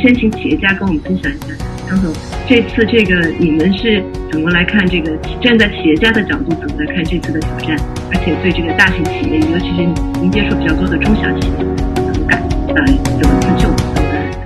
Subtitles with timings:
[0.00, 1.54] 先请企业家跟我们分享一下，
[1.86, 2.10] 张总，
[2.48, 4.02] 这次这个你们是
[4.32, 5.14] 怎么来看这个？
[5.42, 7.76] 站在企业家的角度怎么来看这次的挑战？
[8.08, 9.84] 而且对这个大型企业，尤其是
[10.18, 11.56] 您接触比较多的中小企业，
[12.00, 12.40] 怎么感
[12.72, 12.80] 呃
[13.20, 13.68] 怎么自救？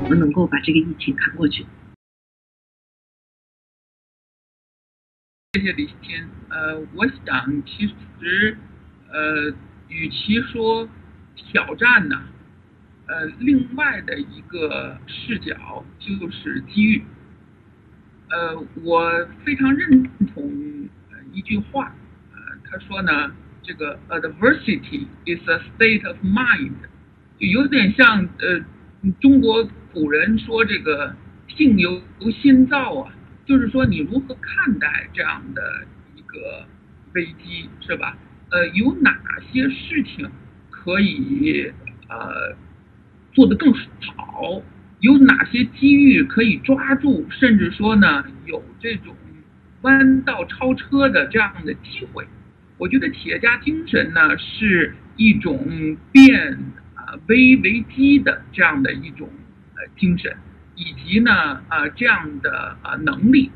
[0.03, 1.65] 怎么能够把这个疫情扛过去？
[5.53, 6.19] 谢谢李欣。
[6.51, 8.59] 呃，我想其实
[9.09, 9.55] 呃，
[9.87, 10.89] 与其说
[11.37, 12.17] 挑战呢。
[13.07, 17.03] 呃，另外的一个视角就是机遇。
[18.31, 20.03] 呃，我非常认
[20.35, 20.89] 同
[21.33, 21.95] 一句话，
[22.33, 23.31] 呃，他说呢，
[23.63, 26.73] 这个 adversity is a state of mind，
[27.39, 28.65] 就有点像呃，
[29.21, 31.15] 中国古人说这个
[31.55, 32.01] 境由
[32.43, 33.13] 心造啊，
[33.45, 35.87] 就是说你如何看待这样的
[36.17, 36.67] 一个
[37.13, 38.17] 危机，是吧？
[38.51, 39.15] 呃，有哪
[39.53, 40.31] 些事情
[40.71, 41.71] 可以
[42.09, 42.57] 呃？
[43.35, 43.71] 做得更
[44.17, 44.63] 好，
[45.01, 49.15] 有哪些机遇可以抓住，甚至说呢，有这种
[49.83, 52.27] 弯道超车的这样的机会。
[52.79, 56.59] 我觉得企业家精神呢，是一种变
[56.95, 59.29] 啊危为机的这样的一种
[59.77, 60.37] 呃精神，
[60.77, 61.31] 以及呢
[61.69, 63.51] 啊这样的啊能力。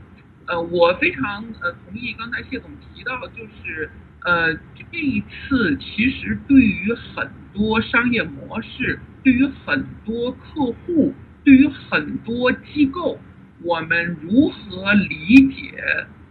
[0.46, 3.90] 呃，我非常呃同意刚才谢总提到，就是
[4.24, 8.98] 呃这一次其实对于很多商业模式。
[9.24, 11.12] 对于很多客户，
[11.44, 13.20] 对于很多机构，
[13.62, 15.74] 我们如何理解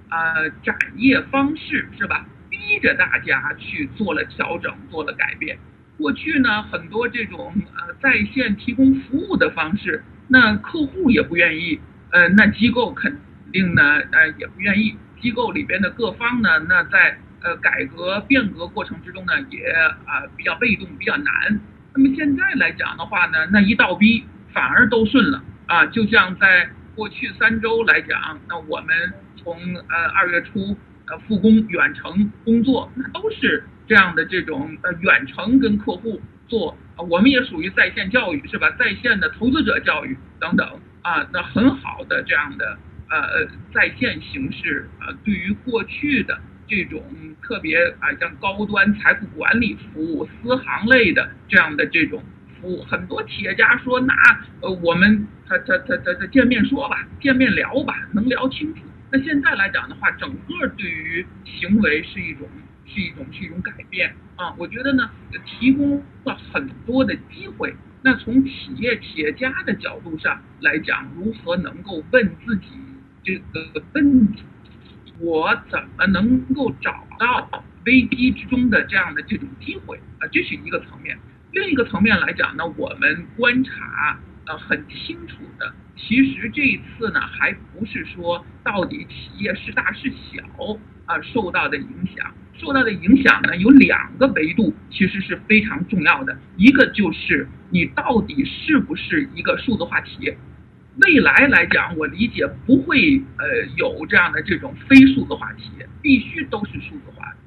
[0.08, 2.26] 啊展业方式是吧？
[2.50, 5.60] 逼着大家去做了调整，做了改变。
[5.98, 11.80] 过去呢，很多这种呃在线提供服务的方式，那客户也不愿意，
[12.12, 13.20] 呃，那机构肯
[13.52, 14.96] 定呢呃也不愿意。
[15.22, 19.66] 机构里边的各方呢，那在呃改革变革过程之中呢，也
[20.06, 21.60] 啊比较被动，比较难。
[21.94, 24.24] 那么现在来讲的话呢，那一倒逼
[24.54, 25.86] 反而都顺了啊！
[25.88, 36.78] 就像在过去三周来讲，那我们从呃二月初呃复工远程工作，那都是这样的这种呃远程跟客户做，
[37.10, 38.70] 我们也属于在线教育是吧？
[38.78, 40.68] 在线的投资者教育等等
[41.02, 42.78] 啊，那很好的这样的
[43.10, 46.40] 呃在线形式啊，对于过去的。
[46.68, 47.02] 这种
[47.42, 52.24] 特别啊，像高端财富管理服务、私行类的这样的这种
[52.60, 54.14] 服务，很多企业家说，那
[54.62, 58.82] 呃，我们他他他他他见面说吧，见面聊吧，能聊清楚。
[59.12, 62.48] 那现在来讲的话，整个对于行为是一种
[62.86, 64.54] 是一种是一种改变啊。
[64.58, 65.10] 我觉得呢，
[65.46, 67.74] 提供了很多的机会。
[68.04, 72.68] 那从企业企业家的角度上来讲，如何能够问自己
[73.24, 74.44] 这个问题？
[75.20, 80.28] 我怎么能够找到危机之中的这样的这种机会啊？
[80.32, 81.18] 这是一个层面。
[81.52, 90.44] 另一个层面来讲呢，我们观察呃很清楚的，其实这一次呢，还不是说到底企业是大是小
[91.06, 92.32] 啊受到的影响。
[92.60, 96.38] 受到的影响呢，有两个维度，其实是非常重要的。
[96.58, 100.38] 一个就是你到底是不是一个数字化企业。
[101.00, 107.38] 未来来讲，我理解不会呃有这样的这种非数字化企业，必须都是数字化的。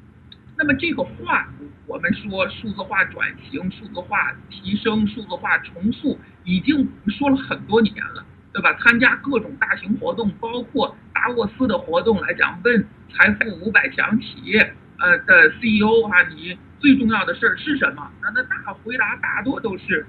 [0.56, 1.48] 那么这个化，
[1.86, 8.72] 我们说数字化转型、数字化提升、数字化重塑，已经说了很多年了，对吧？
[8.74, 18.08] 参加各种大型活动，包括达沃斯的活动来讲，问财富五百强企业呃的 CEO 啊，你最重要的事儿是什么？
[18.22, 20.06] 那那大回答大多都是。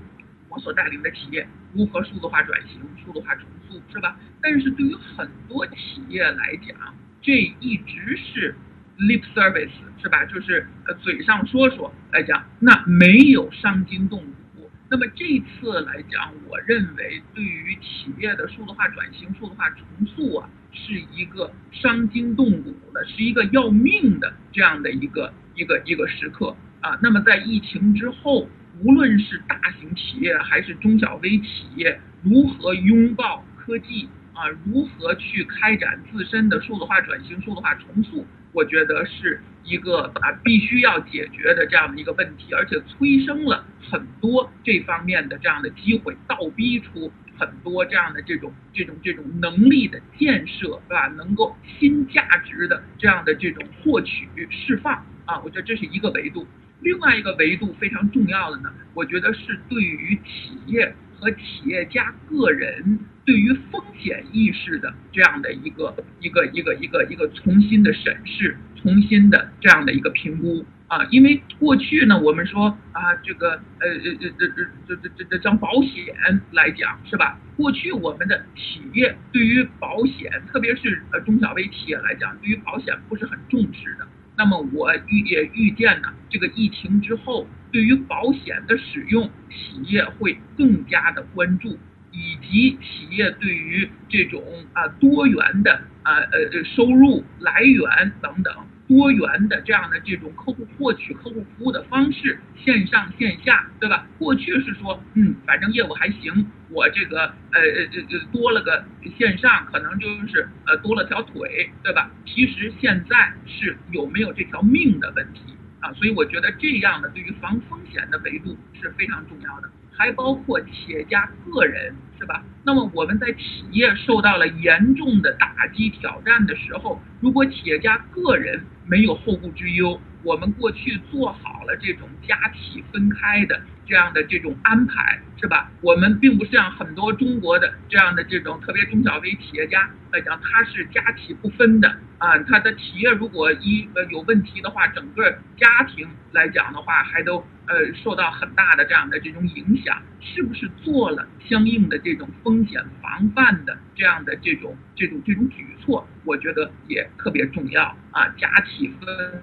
[0.51, 4.17] 我所带领的企业如何数字化转型、数字化重塑，是吧？
[4.41, 7.31] 但是对于很多企业来讲，这
[7.61, 8.53] 一直是
[8.99, 10.25] lip service，是吧？
[10.25, 14.69] 就是呃嘴上说说来讲，那没有伤筋动骨。
[14.89, 26.99] 那么这次来讲，我认为对于企业的数字化转型、数字化重塑啊，是一个伤筋动骨的，是一个要命的这样的一个一个一个时刻啊。
[27.01, 28.49] 那么在疫情之后。
[28.83, 34.47] 无论是大型企业还是中小微企业，如何拥抱科技啊？
[34.65, 38.25] 如何去开展自身的数字化转型、数字化重塑？
[38.53, 51.07] 我觉得是一个啊必须要解决的这样的一个问题，而且催生了很多这方面的这样的机会，倒逼出很多这样的这种这种这种能力的建设，是吧？
[51.15, 56.47] 能够新价值的这样的这种获取释放啊，我觉得这是一个维度。
[56.81, 74.47] 另外一个维度非常重要的呢，我觉得是对于企业和企业家个人对于风险意识的这样的一个一个一个一个一个重新的审视，重新的这样的一个评估啊，因为过去呢，我们说啊，这个呃呃呃这这
[74.87, 77.39] 这这这这像保险来讲是吧？
[77.55, 84.07] 过去我们的企业对于保险，特别是呃中小微企业来讲，对于保险不是很重视的。
[84.37, 91.77] 那么我预也预见呢，这个疫情之后，对于保险的使用，企业会更加的关注，
[92.11, 94.41] 以及企业对于这种
[94.73, 98.53] 啊多元的啊呃收入来源等等。
[98.91, 104.05] 多元的这样的这种客户获取客户服务的方式，线上线下，对吧？
[104.19, 107.21] 过去是说，嗯，反正业务还行，我这个
[107.53, 108.83] 呃呃呃多了个
[109.17, 112.11] 线上，可能就是呃多了条腿，对吧？
[112.25, 119.69] 其实现在是有没有这条命的问题啊，所以我觉得这样的对于防风险的维度是非常重要的。
[119.93, 122.43] 还包括企业家个人，是吧？
[122.63, 135.71] 那么我们在企业受到了严重的打击挑战的时候，如果企业家个人没有后顾之忧，我们过去做好了这种家企分开的这样的这种安排，是吧？
[135.81, 141.89] 我们并不像很多中国的这样的这种特别中小微企业家来讲，他是家企不分的
[142.19, 147.43] 啊，他的企业如果一呃有问题的话，整个家庭来讲的话，还都。
[147.67, 156.05] 呃，受到很大的这样的这种影响，是不是做了相应的这这种风险防范的这样的这种这种这种举措？
[156.25, 158.27] 我觉得也特别重要啊。
[158.37, 159.41] 假企分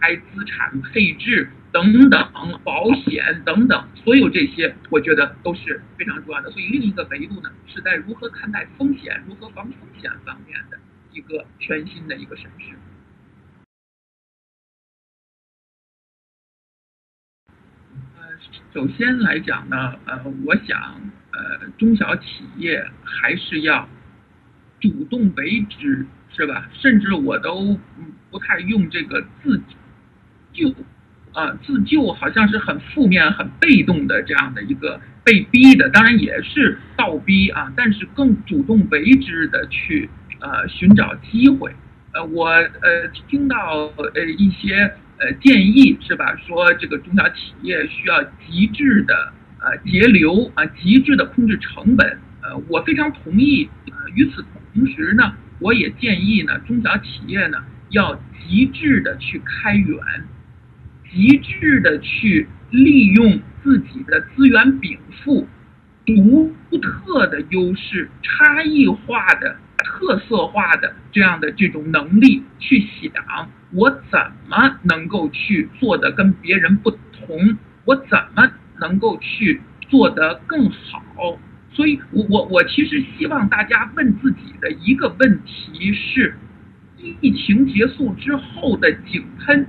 [0.00, 2.32] 开资产配置等等，
[2.64, 6.50] 保险等等，所有这些，我觉得都是非常重要的。
[6.50, 10.78] 所以另一个维度呢，是在如何看待风险、如何防风险方面的
[11.12, 12.74] 一个全新的一个审视。
[18.74, 21.00] 首先来讲呢，呃，我想，
[21.36, 23.86] 呃，中小企业还是要
[24.80, 26.66] 主动为之，是吧？
[26.72, 27.78] 甚至我都
[28.30, 29.60] 不太用这个自
[30.52, 30.74] 救，
[31.32, 40.08] 啊，自救好像是很负面、很被动的这样的一个被逼的，当然也是倒逼啊，但是更主动为之的去
[40.40, 41.70] 呃寻找机会。
[42.14, 44.94] 呃，我呃听到呃一些。
[45.18, 46.36] 呃，建议是吧？
[46.46, 52.18] 说这个中小企业需要极致的呃节流啊，极致的控制成本。
[52.42, 53.68] 呃，我非常同意。
[53.86, 57.58] 呃，与此同时呢，我也建议呢，中小企业呢
[57.90, 59.98] 要极致的去开源，
[61.10, 65.48] 极致的去利用自己的资源禀赋、
[66.04, 73.50] 独特的优势、差异化的、特色化的这样的这种能力去想。
[73.72, 77.56] 我怎么能够去做的跟别人不同？
[77.84, 81.38] 我怎么能够去做得更好？
[81.72, 86.34] 所以，我我我其实希望大家问自己的一个问题是：
[87.20, 89.66] 疫情结束之后的井喷，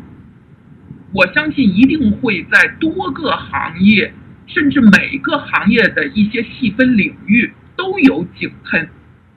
[1.14, 4.14] 我相信一定会在多个行业，
[4.46, 8.90] 甚至每个行业的一些细分领域都有井喷。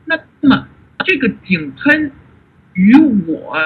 [0.05, 0.17] 那
[0.49, 0.69] 么，
[1.05, 2.13] 这个井喷
[2.75, 2.95] 与
[3.27, 3.57] 我。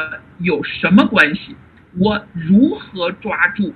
[0.40, 1.54] 有什么关系？
[1.96, 3.72] 我如何抓住？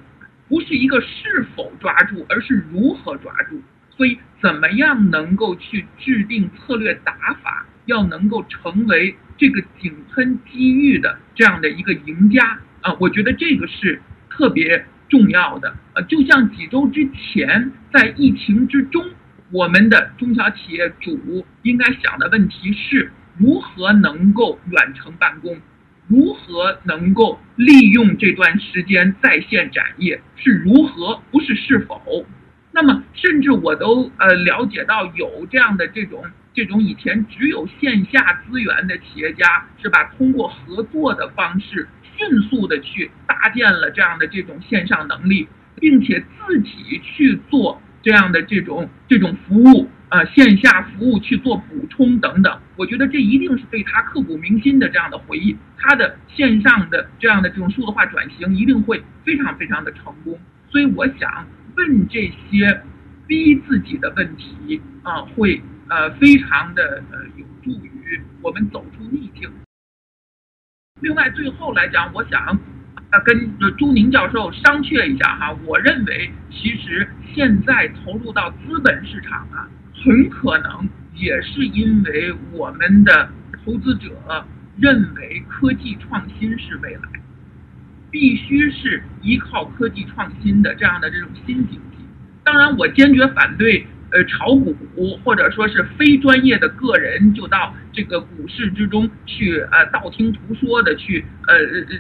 [0.49, 3.63] 不是一个是否抓住，而是如何抓住。
[3.91, 7.13] 所以，怎么样能够去制定策略打
[7.43, 12.95] 法，要能够成为这个井喷机遇的这样的一个赢家啊？
[13.01, 15.75] 我觉得这个是特别重要的。
[15.95, 19.05] 呃，就像几周之前，在疫情之中，
[19.51, 25.59] 我们的中小企业主应该想的问题是如何能够远程办公。
[26.09, 30.21] 如何能够利用这段时间在线展业？
[30.37, 32.25] 是如何，不是是否？
[32.73, 36.25] 那么，甚至我都呃了解到有这样的这种
[36.55, 40.05] 这种以前只有线下资源的企业家，是吧？
[40.17, 49.89] 通过合作的方式，迅速的去搭建了这样的这种线上能力，并且自己去做这样的这种这种服务。
[50.11, 55.55] 呃，线下服务去做补充等等，我觉得这一定是对他刻骨铭心的这样的回忆。
[55.77, 60.39] 他的线上的这样的这种数字化转型一定会非常非常的成功。
[60.71, 61.47] 所以我想
[61.77, 62.83] 问这些
[63.27, 65.61] 逼自己的问题啊，会
[65.91, 69.51] 呃非常的呃有助于我们走出逆境。
[71.03, 72.59] 另外，最后来讲，我想
[73.11, 79.69] 呃跟朱宁教授商榷一下哈，我认为其实现在投入到资本市场啊。
[80.05, 83.31] 很可能也是因为我们的
[83.65, 84.11] 投资者
[84.79, 87.01] 认为科技创新是未来，
[88.11, 91.99] 必须是依靠科技创新的这样的这种新经济。
[92.45, 94.75] 当然，我坚决反对呃炒股
[95.25, 101.99] 或者说是非专业的个人就到这个股市之中去呃道听途说的去呃呃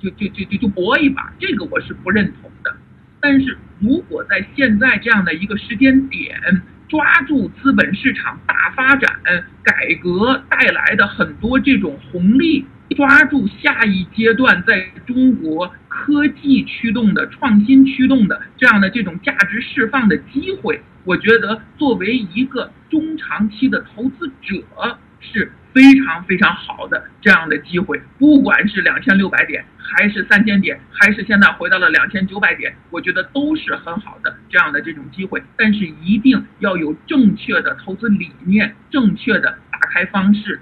[0.00, 2.76] 就就就就就搏一把，这个我是不认同的。
[3.20, 9.20] 但是如果在现在这样的一个时间点，抓住资本市场大发展、
[9.62, 12.64] 改革带来的很多这种红利，
[12.96, 25.52] 抓住下一阶段在中国科技驱动的、创新驱动的这样的这种价值释放的机会，我觉得作为一个中长期的投资者是。
[25.78, 35.40] 非常非常好的这样的机会，不管是两千六百点，还是三千点，还是现在回到了两千九百点，我觉得都是很好的这样的这种机会。
[35.56, 40.60] 但是一定要有正确的投资理念、正确的打开方式、